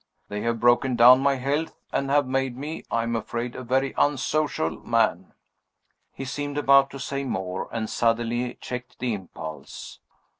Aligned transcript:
They 0.29 0.41
have 0.41 0.59
broken 0.59 0.95
down 0.95 1.19
my 1.19 1.35
health, 1.35 1.75
and 1.91 2.09
have 2.09 2.25
made 2.25 2.57
me, 2.57 2.83
I 2.89 3.03
am 3.03 3.15
afraid, 3.15 3.55
a 3.55 3.61
very 3.61 3.93
unsocial 3.99 4.79
man." 4.81 5.33
He 6.11 6.25
seemed 6.25 6.57
about 6.57 6.89
to 6.89 6.99
say 6.99 7.23
more, 7.23 7.69
and 7.71 7.87
suddenly 7.87 8.55
checked 8.59 8.97
the 8.97 9.13
impulse. 9.13 9.99